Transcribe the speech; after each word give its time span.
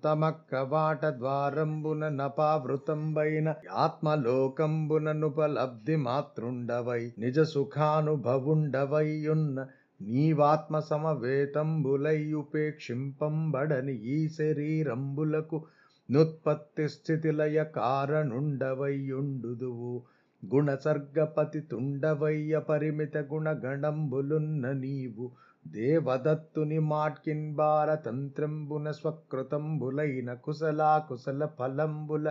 వాట 0.68 1.06
ద్వారంబున 1.16 2.08
నపావృతంబైన 2.18 3.54
ఆత్మలోకంబున 3.78 5.12
నుపలబ్ధి 5.12 6.04
మాతృండవై 6.04 7.14
నిజ 7.18 7.40
సుఖానుభవుండవైయున్న 7.52 9.66
నీవాత్మ 10.08 10.80
సమవేతంబులై 10.88 12.32
ఉపేక్షింపంబడని 12.42 13.96
ఈ 14.10 14.28
శరీరంబులకు 14.36 15.66
నుత్పత్తి 16.08 16.88
స్థితిలయ 16.88 17.64
కారణుండవైయుండుదువు 17.78 20.04
గుణసర్గపతి 20.42 21.60
తుండవయ్య 21.70 22.58
పరిమిత 22.68 23.16
గుణగణంబులున్న 23.30 24.66
నీవు 24.80 25.26
దేవదత్తుని 25.64 26.78
మాట్కిన్ 26.90 27.46
బారతంత్రంబున 27.54 28.86
స్వకృతంబులైన 28.98 30.28
కుశలాకుశల 30.44 31.42
ఫలంబుల 31.58 32.26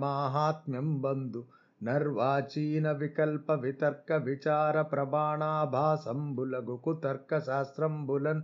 మాహాత్మ్యం 0.05 0.91
బంధు 1.03 1.43
నర్వాచీన 1.81 2.87
వికల్ప 3.01 3.49
వితర్క 3.65 4.13
విచార 4.27 4.77
ప్రమాణాభాసంబులగు 4.93 6.77
కుతర్క 6.85 7.31
శాస్త్రంబులన్ 7.41 8.43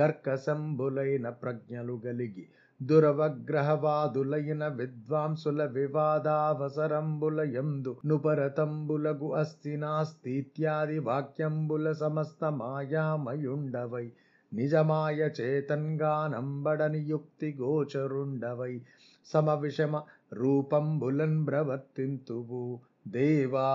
గర్కసంబులైన 0.00 1.28
ప్రజ్ఞలు 1.28 2.00
గలిగి 2.06 2.46
దురవగ్రహవాదులైన 2.82 4.66
విద్వాంసుల 4.66 5.64
వివాదావసరంబుల 5.64 7.40
యందు 7.40 7.96
నుపరతంబులగు 8.06 9.32
అస్తి 9.32 9.76
నాస్తి 9.76 10.30
ఇత్యాది 10.30 10.98
వాక్యంబుల 10.98 11.92
సమస్త 11.92 12.44
మాయామయుండవై 12.44 14.12
నిజమాయ 14.52 15.30
చేతంగానంబడని 15.40 16.98
యుక్తి 16.98 17.56
గోచరుండవై 17.60 18.80
సమ 19.26 19.50
విషమ 19.54 20.02
రూపంబులన్ 20.32 21.46
ప్రవర్తింతువు. 21.46 22.80
దేవా 23.08 23.68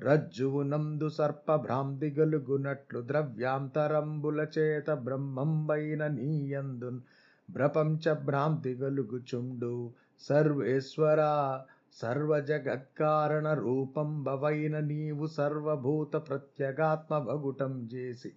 రజ్జువు 0.00 0.62
నందు 0.62 1.08
సర్ప 1.08 1.54
భ్రాంతి 1.54 2.14
గలుగునట్లు 2.18 3.00
ద్రవ్యాంతరంబుల 3.00 4.46
చేత 4.58 4.90
బ్రహ్మంబైన 4.90 6.06
నీయందున్ 6.06 7.00
ప్రపంచ 7.48 8.12
భ్రాంతి 8.12 8.74
గలుగుచుండు 8.74 9.90
సర్వేశ్వర 10.20 11.60
సర్వజగత్కారణ 12.02 13.54
రూపం 13.54 14.22
భవైన 14.22 14.80
నీవు 14.80 15.26
సర్వభూత 15.26 16.16
ప్రత్యగాత్మ 16.16 17.18
భగుటం 17.18 17.88
చేసి 17.94 18.32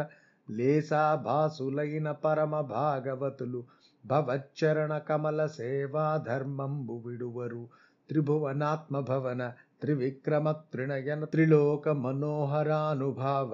లేసాభాసులైన 0.47 2.07
పరమ 2.23 2.53
భాగవతులు 2.71 3.61
భవచ్చరణ 4.03 4.93
కమల 5.07 5.39
సేవా 5.55 6.05
ధర్మంబు 6.27 6.95
విడువరు 7.05 7.63
త్రిభువనాత్మభవన 8.09 9.41
త్రివిక్రమ 9.81 10.51
త్రినయన 10.71 11.25
త్రిలోక 11.25 11.89
మనోహరానుభావ 12.03 13.51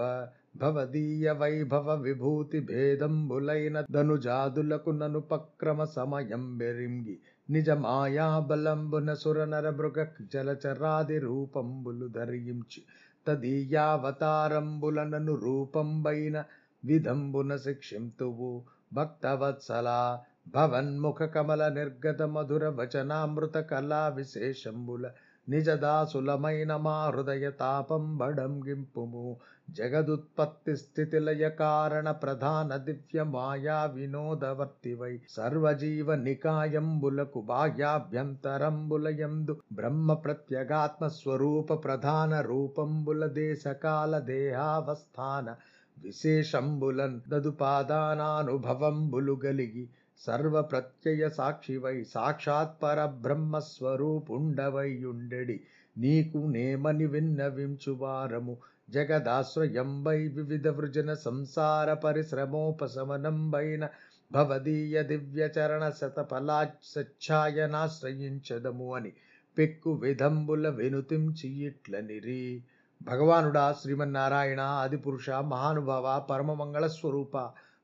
భవదీయ 0.58 1.32
వైభవ 1.32 1.96
విభూతి 1.96 2.60
భేదంబులైన 2.60 3.86
ధనుజాదులకు 3.92 4.90
ననుపక్రమ 4.90 5.84
సమయం 5.84 6.58
బెరింగి. 6.58 7.20
నిజ 7.50 7.70
మాయాబలంబున 7.70 9.14
సురనర 9.14 9.70
మృగ 9.70 10.06
జలచరాది 10.34 11.20
రూపంబులు 11.20 12.08
ధరించి. 12.08 12.84
తదీయావతారంబులనను 13.28 15.36
రూపంబైన 15.36 16.44
విధంబున 16.86 17.56
శిక్షింతువు. 17.56 18.64
భక్తవత్సల 18.94 20.20
భవన్ముఖ 20.56 21.24
కమల 21.24 21.68
నిర్గత 21.68 22.22
మధుర 22.22 22.70
వచనామృత 22.70 23.58
కళా 23.58 24.08
విశేషంబుల 24.08 25.10
నిజదాసులమైన 25.50 26.76
మా 26.76 26.92
హృదయ 26.92 27.50
తాపం 27.50 28.18
బడంగింపుము 28.18 29.38
జగదుత్పత్తి 29.68 30.74
స్థితిలయ 30.82 31.46
కారణ 31.58 32.12
ప్రధాన 32.22 32.78
దివ్య 32.86 33.24
మాయా 33.32 33.76
వినోదవర్తివై 33.94 35.12
సర్వజీవ 35.34 36.16
నికాయంబులకు 36.24 37.42
బాహ్యాభ్యంతరంబులయందు 37.50 39.54
బ్రహ్మ 39.72 40.14
ప్రత్యగాత్మ 40.24 41.08
స్వరూప 41.16 41.76
ప్రధాన 41.86 42.40
రూపంబుల 42.48 43.28
దేశకాల 43.38 44.20
దేహావస్థాన 44.32 45.56
విశేషంబులన్ 45.98 47.20
దదుపాదానానుభవంబులు 47.30 49.36
గలిగి 49.44 49.84
సర్వ 50.22 50.56
ప్రత్యయ 50.70 51.24
సాక్షివై 51.36 51.98
సాక్షాత్ 52.14 52.74
పరబ్రహ్మస్వరూపుండవైయుండెడి 52.84 55.58
నీకు 55.96 56.40
నేమని 56.56 57.08
విన్నవించువారము 57.14 58.56
జగదాశ్రయంబై 58.90 60.28
వివిధ 60.28 60.68
వృజన 60.68 61.14
సంసార 61.20 61.94
పరిశ్రమోపశమనంబైన 61.94 63.88
భవదీయ 64.32 65.04
దివ్యచరణ 65.04 65.90
శతఫలా 65.90 66.72
సచ్ఛాయనాశ్రయించదము 66.84 68.96
అని 68.96 69.14
పెక్కు 69.58 69.96
విధంబుల 69.96 70.70
వెనుతించి 70.70 71.64
ఇట్లనిరి 71.64 72.64
భగవానుడా 73.02 73.76
శ్రీమన్నారాయణ 73.82 74.62
ఆదిపురుష 74.78 75.30
మహానుభావ 75.52 76.26
పరమ 76.30 76.54
మంగళ 76.54 76.88
స్వరూప 76.88 77.38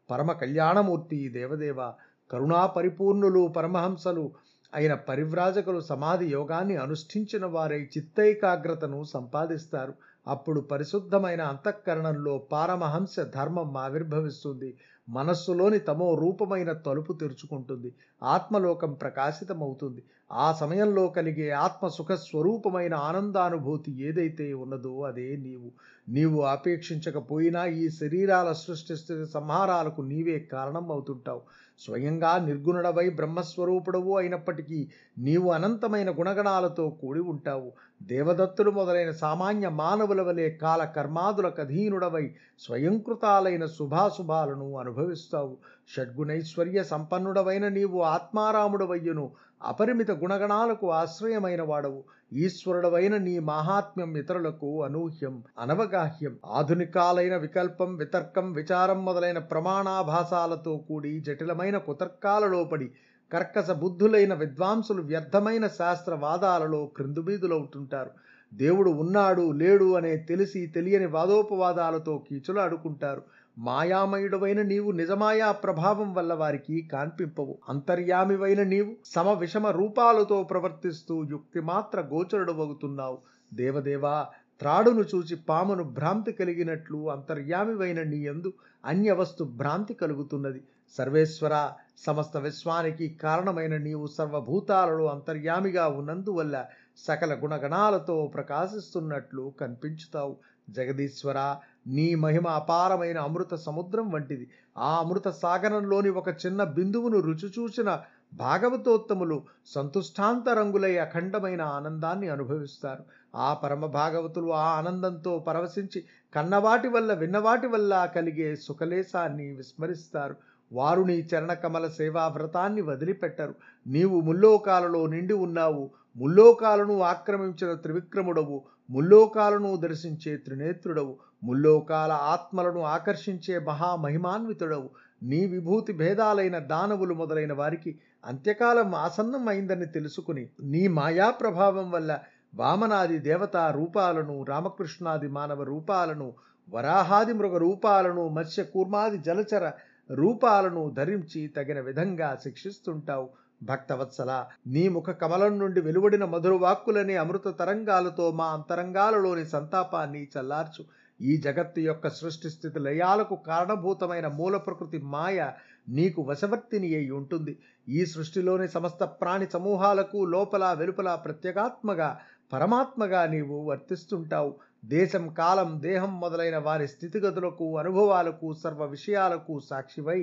పరమ 0.09 0.33
కళ్యాణమూర్తి 0.33 1.29
దేవదేవ 1.29 1.93
కరుణా 2.29 2.67
పరిపూర్ణులు 2.67 3.47
పరమహంసలు 3.47 4.31
అయిన 4.73 4.97
పరివ్రాజకులు 5.07 5.81
సమాధి 5.81 6.29
యోగాన్ని 6.29 6.77
అనుష్ఠించిన 6.77 7.47
వారై 7.47 7.89
చిత్తైకాగ్రతను 7.93 9.03
సంపాదిస్తారు. 9.13 9.93
అప్పుడు 10.27 10.59
పరిశుద్ధమైన 10.61 11.41
అంతఃకరణంలో 11.41 12.37
పారమహంస 12.51 13.15
ధర్మం 13.19 13.77
ఆవిర్భవిస్తుంది. 13.77 14.69
మనస్సులోని 15.09 15.79
తమో 15.79 16.15
రూపమైన 16.15 16.71
తలుపు 16.71 17.13
తెరుచుకుంటుంది. 17.13 17.95
ఆత్మలోకం 18.23 18.93
ప్రకాశితమవుతుంది. 18.93 20.03
ఆ 20.31 20.53
సమయంలో 20.53 21.07
కలిగే 21.07 21.49
ఆత్మ 21.49 21.87
సుఖ 21.87 22.11
స్వరూపమైన 22.11 22.95
ఆనందానుభూతి 22.95 24.01
ఏదైతే 24.01 24.53
ఉన్నదో 24.53 25.01
అదే 25.01 25.35
నీవు. 25.35 25.71
నీవు 26.09 26.41
అపేక్షించకపోయినా 26.41 27.65
ఈ 27.65 27.89
శరీరాల 27.89 28.51
సృష్టిస్తున్న 28.51 29.23
సంహారాలకు 29.23 30.01
నీవే 30.01 30.39
కారణం 30.39 30.91
అవుతుంటావు. 30.91 31.41
స్వయంగా 31.79 32.37
నిర్గుణుడవై 32.37 33.09
బ్రహ్మస్వరూపుడవు 33.09 34.17
అయినప్పటికీ 34.17 34.89
నీవు 35.17 35.51
అనంతమైన 35.51 36.11
గుణగణాలతో 36.11 36.89
కూడి 36.89 37.19
ఉంటావు. 37.19 37.71
దేవదత్తులు 38.03 38.71
మొదలైన 38.71 39.11
సామాన్య 39.11 39.69
మానవుల 39.69 40.21
వలె 40.21 40.49
కాల 40.49 40.83
కర్మాదులకు 40.83 41.61
అధీనుడవై 41.61 42.31
స్వయంకృతాలైన 42.59 43.65
శుభాశుభాలను 43.65 44.77
అనుభవిస్తావు. 44.93 45.57
షడ్గుణైశ్వర్య 45.87 46.83
సంపన్నుడవైన 46.83 47.67
నీవు 47.67 48.01
ఆత్మారాముడవయ్యును. 48.01 49.31
అపరిమిత 49.63 50.11
గుణగణాలకు 50.11 50.91
ఆశ్రయమైన 50.91 51.61
వాడవు. 51.61 52.03
ఈశ్వరుడవైన 52.33 53.17
నీ 53.17 53.39
మాహాత్మ్యం 53.39 54.17
ఇతరులకు 54.17 54.83
అనూహ్యం 54.83 55.43
అనవగాహ్యం. 55.59 56.37
ఆధునికాలైన 56.45 57.37
వికల్పం 57.37 57.95
వితర్కం 57.95 58.53
విచారం 58.53 59.05
మొదలైన 59.05 59.37
ప్రమాణాభాసాలతో 59.37 60.77
కూడి 60.77 61.19
జటిలమైన 61.19 61.77
కుతర్కాలలో 61.77 62.63
పడి 62.63 62.91
కర్కస 63.33 63.71
బుద్ధులైన 63.71 64.33
విద్వాంసులు 64.33 65.01
వ్యర్థమైన 65.01 65.67
శాస్త్రవాదాలలో 65.67 66.85
క్రిందుబీదులవుతుంటారు. 66.85 68.11
దేవుడు 68.53 68.89
ఉన్నాడు 68.89 69.51
లేడు 69.51 69.93
అనే 69.93 70.17
తెలిసి 70.17 70.67
తెలియని 70.67 71.05
వాదోపవాదాలతో 71.05 72.23
కీచులాడుకుంటారు. 72.29 73.21
మాయామయుడవైన 73.57 74.61
నీవు 74.61 74.91
నిజమాయా 74.91 75.51
ప్రభావం 75.51 76.13
వల్ల 76.13 76.33
వారికి 76.33 76.81
కాన్పింపవు. 76.81 77.57
అంతర్యామివైన 77.69 78.63
నీవు 78.63 78.95
సమ 79.05 79.31
విషమ 79.31 79.67
రూపాలతో 79.67 80.43
ప్రవర్తిస్తూ 80.43 81.23
యుక్తి 81.23 81.59
మాత్ర 81.59 82.01
గోచరుడవగుతున్నావు. 82.01 83.17
దేవదేవా 83.53 84.27
త్రాడును 84.59 85.01
చూచి 85.01 85.35
పామును 85.35 85.83
భ్రాంతి 85.83 86.31
కలిగినట్లు 86.31 87.11
అంతర్యామివైన 87.11 88.03
నీ 88.03 88.17
యందు 88.17 88.53
అన్యవస్తు 88.85 89.43
భ్రాంతి 89.43 89.93
కలుగుతున్నది. 89.93 90.63
సర్వేశ్వర 90.97 91.71
సమస్త 91.97 92.37
విశ్వానికి 92.37 93.09
కారణమైన 93.09 93.77
నీవు 93.77 94.07
సర్వభూతాలలో 94.07 95.05
అంతర్యామిగా 95.07 95.87
ఉన్నందువల్ల 95.87 96.65
సకల 96.97 97.33
గుణగణాలతో 97.43 98.31
ప్రకాశిస్తున్నట్లు 98.33 99.53
కనిపించుతావు. 99.61 100.35
జగదీశ్వర 100.69 101.55
నీ 101.87 102.15
మహిమ 102.15 102.47
అపారమైన 102.47 103.17
అమృత 103.17 103.53
సముద్రం 103.53 104.11
వంటిది. 104.11 104.49
ఆ 104.77 104.99
అమృత 104.99 105.27
సాగరంలోని 105.27 106.09
ఒక 106.09 106.29
చిన్న 106.29 106.63
బిందువును 106.63 107.19
రుచి 107.19 107.51
చూసిన 107.59 107.99
భాగవతోత్తములు 108.33 109.43
సంతుష్టాంతరంగులై 109.65 110.97
అఖండమైన 110.97 111.61
ఆనందాన్ని 111.61 112.29
అనుభవిస్తారు. 112.29 113.03
ఆ 113.35 113.53
పరమ 113.53 113.85
భాగవతులు 113.85 114.53
ఆ 114.53 114.63
ఆనందంతో 114.63 115.39
పరవశించి 115.39 116.03
కన్నవాటి 116.33 116.87
వల్ల 116.87 117.13
విన్నవాటి 117.13 117.67
వల్ల 117.67 118.05
కలిగే 118.15 118.55
సుఖలేశాన్ని 118.55 119.55
విస్మరిస్తారు. 119.55 120.35
వారు 120.71 121.01
నీ 121.01 121.29
చరణకమల 121.35 121.87
సేవా 121.87 122.27
వ్రతాన్ని 122.27 122.81
వదిలిపెట్టరు. 122.81 123.55
నీవు 123.87 124.21
ముల్లోకాలలో 124.21 125.07
నిండి 125.07 125.33
ఉన్నావు. 125.33 125.91
ముల్లోకాలను 126.15 127.01
ఆక్రమించిన 127.01 127.73
త్రివిక్రముడవు 127.73 128.63
ముల్లోకాలను 128.89 129.75
దర్శించే 129.75 130.37
త్రినేత్రుడవు 130.37 131.17
ముల్లోకాల 131.43 132.11
ఆత్మలను 132.11 132.81
ఆకర్షించే 132.81 133.59
మహామహిమాన్వితుడవు. 133.59 134.89
నీ 135.23 135.45
విభూతి 135.45 135.93
భేదాలైన 135.93 136.57
దానవులు 136.57 137.13
మొదలైన 137.13 137.53
వారికి 137.53 137.99
అంత్యకాలం 138.25 138.95
ఆసన్నం 138.95 139.47
అయిందని 139.47 139.85
తెలుసుకుని 139.85 140.49
నీ 140.63 140.87
మాయా 140.87 141.29
ప్రభావం 141.29 141.91
వల్ల 141.91 142.19
వామనాది 142.55 143.17
దేవతా 143.19 143.71
రూపాలను 143.71 144.45
రామకృష్ణాది 144.49 145.27
మానవ 145.27 145.63
రూపాలను 145.63 146.33
వరాహాది 146.69 147.33
మృగ 147.33 147.57
రూపాలను 147.57 148.27
మత్స్య 148.27 148.63
కూర్మాది 148.63 149.17
జలచర 149.17 149.71
రూపాలను 150.11 150.89
ధరించి 150.89 151.47
తగిన 151.47 151.79
విధంగా 151.79 152.37
శిక్షిస్తుంటావు. 152.43 153.29
భక్తవత్సల 153.69 154.31
నీ 154.67 154.83
ముఖ 154.89 155.09
కమలం 155.21 155.53
నుండి 155.59 155.79
వెలువడిన 155.81 156.25
మధుర 156.25 156.53
వాక్కులనే 156.63 157.15
అమృత 157.15 157.47
తరంగాలతో 157.59 158.25
మా 158.39 158.47
అంతరంగాలలోని 158.57 159.45
సంతాపాన్ని 159.45 160.21
చల్లార్చు. 160.33 160.83
ఈ 161.19 161.33
జగత్తు 161.37 161.79
యొక్క 161.79 162.09
సృష్టి 162.09 162.49
స్థితి 162.49 162.79
లయాలకు 162.79 163.35
కారణభూతమైన 163.47 164.27
మూల 164.39 164.57
ప్రకృతి 164.57 164.99
మాయ 165.15 165.47
నీకు 165.89 166.21
వశవర్తిని 166.21 166.89
అయి 166.95 167.11
ఉంటుంది. 167.19 167.53
ఈ 167.89 168.01
సృష్టిలోని 168.05 168.67
సమస్త 168.67 169.03
ప్రాణి 169.21 169.47
సమూహాలకు 169.53 170.19
లోపల 170.25 170.65
వెలుపల 170.79 171.09
ప్రత్యేగాత్మగా 171.25 172.09
పరమాత్మగా 172.53 173.21
నీవు 173.25 173.57
వర్తిస్తుంటావు. 173.69 174.51
దేశం 174.83 175.25
కాలం 175.33 175.81
దేహం 175.81 176.19
మొదలైన 176.19 176.57
వారి 176.57 176.87
స్థితిగతులకు 176.87 177.77
అనుభవాలకు 177.77 178.53
సర్వ 178.53 178.85
విషయాలకు 178.85 179.59
సాక్షివై 179.59 180.17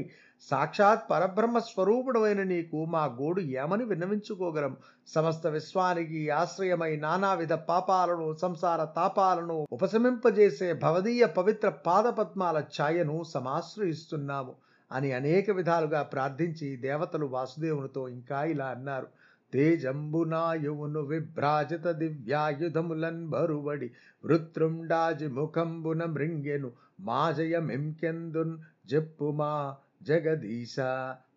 సాక్షాత్ 0.49 1.11
పరబ్రహ్మ 1.11 1.59
స్వరూపుడమైన 1.59 2.43
నీకు 2.43 2.85
మా 2.85 3.05
గోడు 3.05 3.41
ఏమని 3.41 3.85
విన్నవించుకోగలం? 3.85 4.75
సమస్త 5.09 5.47
విశ్వానికి 5.47 6.31
ఆశ్రయమై 6.31 6.97
నానావిధ 6.97 7.53
పాపాలను 7.53 8.33
సంసార 8.35 8.85
తాపాలను 8.85 9.67
ఉపశమింపజేసే 9.73 10.73
భవదీయ 10.73 11.27
పవిత్ర 11.39 11.69
పాదపద్మాల 11.87 12.59
ఛాయను 12.77 13.23
సమాశ్రయిస్తున్నాము 13.25 14.55
అని 14.91 15.13
అనేక 15.13 15.51
విధాలుగా 15.51 16.03
ప్రార్థించి 16.03 16.77
దేవతలు 16.77 17.27
వాసుదేవునితో 17.27 18.09
ఇంకా 18.09 18.45
ఇలా 18.45 18.67
అన్నారు. 18.67 19.09
తేజంబునాయువును 19.55 21.01
విభ్రాజిత 21.01 21.89
దివ్యాయుధములన్ 21.89 23.29
బరువడి 23.29 23.91
వృత్రుండాజి 24.25 25.27
ముఖంబున 25.27 26.05
మృంగెను 26.05 26.71
మాజయమింకెందున్ 27.01 28.59
జెప్పుమా 28.87 29.77
జగదీశ. 30.03 30.77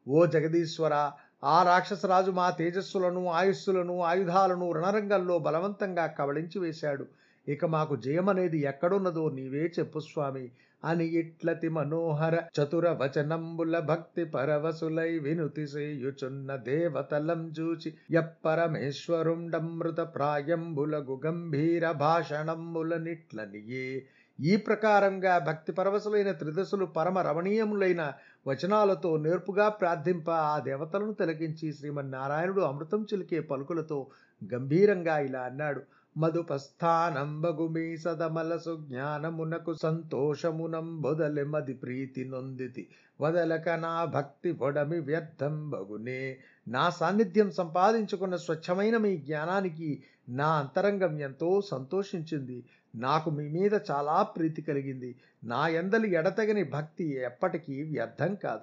ఓ 0.07 0.25
జగదీశ్వర 0.25 1.12
ఆ 1.44 1.63
రాక్షసరాజు 1.63 2.31
మా 2.31 2.50
తేజస్సులను 2.50 3.27
ఆయుస్సులను 3.27 4.01
ఆయుధాలను 4.01 4.71
రణరంగంలో 4.71 5.39
బలవంతంగా 5.39 6.06
కబళించి 6.07 6.60
వేశాడు. 6.60 7.06
ఇక 7.48 7.65
మాకు 7.65 7.95
జయమనేది 7.95 8.60
ఎక్కడున్నదో 8.62 9.30
నీవే 9.30 9.74
చెప్పు 9.80 10.00
స్వామి. 10.00 10.51
అని 10.83 11.06
ఇట్లతి 11.19 11.69
మనోహర 11.69 12.35
చతుర 12.57 12.85
వచనంబుల 13.01 13.80
భక్తి 13.89 14.24
పరవసులై 14.25 15.12
వినుతి 15.19 15.65
సేయుచున్న 15.68 16.56
దేవతలం 16.68 17.41
చూచి 17.59 17.89
యప్పరమేశ్వరుండమృత 18.13 20.00
ప్రాయంబులగు 20.15 21.18
గంభీర 21.25 21.91
భాషణంబుల 22.01 22.94
నిట్లనియే. 22.97 23.88
ఈ 24.39 24.53
ప్రకారంగా 24.57 25.33
భక్తి 25.39 25.71
పరవశులైన 25.71 26.31
త్రిదశులు 26.31 26.86
పరమ 26.97 27.18
రమణీయములైన 27.19 28.03
వచనాలతో 28.47 29.18
నేర్పుగా 29.18 29.69
ప్రార్థింప 29.81 30.29
ఆ 30.45 30.56
దేవతలను 30.59 31.13
తిలకించి 31.13 31.68
శ్రీమన్నారాయణుడు 31.71 32.62
అమృతం 32.62 33.03
చిలికే 33.03 33.39
పలుకులతో 33.51 34.00
గంభీరంగా 34.41 35.18
ఇలా 35.27 35.41
అన్నాడు. 35.41 35.81
మధుపస్థానంబగు 36.18 37.68
మీ 37.68 37.98
సదమలసు 37.98 38.83
జ్ఞానమునకు 38.88 39.74
సంతోషమునం 39.74 41.01
బొదలె 41.01 41.44
మది 41.44 41.74
ప్రీతి 41.74 42.25
నొందితి. 42.25 42.88
వదలక 43.21 43.69
నా 43.69 44.06
భక్తి 44.06 44.51
పొడమి 44.51 45.00
వ్యర్థం 45.00 45.69
బగునే. 45.69 46.38
నా 46.68 46.89
సాన్నిధ్యం 46.89 47.51
సంపాదించుకున్న 47.51 48.36
స్వచ్ఛమైన 48.36 48.98
మీ 48.98 49.18
జ్ఞానానికి 49.18 50.04
నా 50.30 50.60
అంతరంగం 50.60 51.19
ఎంతో 51.19 51.62
సంతోషించింది. 51.62 52.63
నాకు 52.95 53.30
మీ 53.30 53.50
మీద 53.50 53.80
చాలా 53.92 54.21
ప్రీతి 54.21 54.62
కలిగింది. 54.62 55.15
నా 55.44 55.68
ఎందలి 55.68 56.12
ఎడతగని 56.13 56.63
భక్తి 56.63 57.04
ఎప్పటికీ 57.04 57.83
వ్యర్థం 57.83 58.36
కాదు. 58.36 58.62